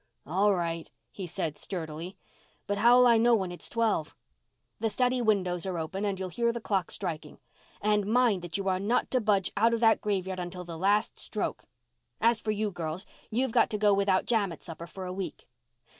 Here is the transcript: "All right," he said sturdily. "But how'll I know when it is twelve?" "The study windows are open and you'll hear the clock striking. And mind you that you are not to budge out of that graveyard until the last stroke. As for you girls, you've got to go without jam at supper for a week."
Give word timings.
"All 0.25 0.55
right," 0.55 0.89
he 1.11 1.27
said 1.27 1.59
sturdily. 1.59 2.17
"But 2.65 2.79
how'll 2.79 3.05
I 3.05 3.19
know 3.19 3.35
when 3.35 3.51
it 3.51 3.61
is 3.61 3.69
twelve?" 3.69 4.15
"The 4.79 4.89
study 4.89 5.21
windows 5.21 5.63
are 5.67 5.77
open 5.77 6.05
and 6.05 6.19
you'll 6.19 6.29
hear 6.29 6.51
the 6.51 6.59
clock 6.59 6.89
striking. 6.89 7.37
And 7.83 8.07
mind 8.07 8.37
you 8.37 8.41
that 8.41 8.57
you 8.57 8.67
are 8.67 8.79
not 8.79 9.11
to 9.11 9.21
budge 9.21 9.51
out 9.55 9.75
of 9.75 9.79
that 9.81 10.01
graveyard 10.01 10.39
until 10.39 10.63
the 10.63 10.75
last 10.75 11.19
stroke. 11.19 11.65
As 12.19 12.39
for 12.39 12.49
you 12.49 12.71
girls, 12.71 13.05
you've 13.29 13.51
got 13.51 13.69
to 13.69 13.77
go 13.77 13.93
without 13.93 14.25
jam 14.25 14.51
at 14.51 14.63
supper 14.63 14.87
for 14.87 15.05
a 15.05 15.13
week." 15.13 15.47